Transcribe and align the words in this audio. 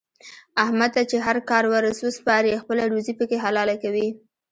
احمد 0.63 0.89
ته 0.95 1.01
چې 1.09 1.17
هر 1.25 1.37
کار 1.49 1.63
ور 1.71 1.83
وسپارې 2.05 2.59
خپله 2.61 2.83
روزي 2.93 3.13
پکې 3.19 3.37
حلاله 3.45 3.75
کوي. 3.83 4.07